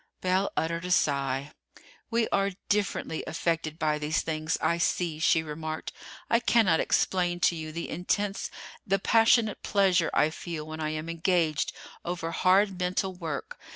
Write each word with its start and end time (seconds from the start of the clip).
Belle 0.21 0.51
uttered 0.57 0.85
a 0.85 0.89
sigh. 0.89 1.51
"We 2.09 2.27
are 2.29 2.53
differently 2.69 3.23
affected 3.27 3.77
by 3.77 3.99
these 3.99 4.21
things, 4.23 4.57
I 4.59 4.79
see," 4.79 5.19
she 5.19 5.43
remarked. 5.43 5.91
"I 6.27 6.39
cannot 6.39 6.79
explain 6.79 7.39
to 7.41 7.55
you 7.55 7.71
the 7.71 7.87
intense, 7.87 8.49
the 8.83 8.97
passionate 8.97 9.61
pleasure 9.61 10.09
I 10.11 10.31
feel 10.31 10.65
when 10.65 10.79
I 10.79 10.89
am 10.89 11.07
engaged 11.07 11.71
over 12.03 12.31
hard 12.31 12.79
mental 12.79 13.13
work. 13.13 13.59